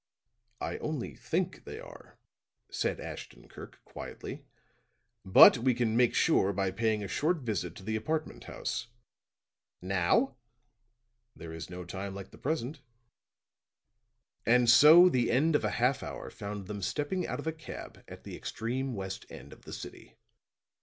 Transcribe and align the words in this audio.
"I 0.59 0.79
only 0.79 1.13
think 1.15 1.63
they 1.63 1.79
are," 1.79 2.17
said 2.71 2.99
Ashton 2.99 3.47
Kirk 3.47 3.79
quietly. 3.85 4.45
"But 5.23 5.59
we 5.59 5.75
can 5.75 5.95
make 5.95 6.15
sure 6.15 6.51
by 6.53 6.71
paying 6.71 7.03
a 7.03 7.07
short 7.07 7.37
visit 7.41 7.75
to 7.75 7.83
the 7.83 7.95
apartment 7.95 8.45
house." 8.45 8.87
"Now?" 9.79 10.37
"There 11.35 11.53
is 11.53 11.69
no 11.69 11.85
time 11.85 12.15
like 12.15 12.31
the 12.31 12.39
present." 12.39 12.79
And 14.43 14.67
so 14.67 15.07
the 15.07 15.29
end 15.29 15.55
of 15.55 15.63
a 15.63 15.69
half 15.69 16.01
hour 16.01 16.31
found 16.31 16.65
them 16.65 16.81
stepping 16.81 17.27
out 17.27 17.39
of 17.39 17.45
a 17.45 17.53
cab 17.53 18.03
at 18.07 18.23
the 18.23 18.35
extreme 18.35 18.95
west 18.95 19.27
end 19.29 19.53
of 19.53 19.65
the 19.65 19.73
city. 19.73 20.17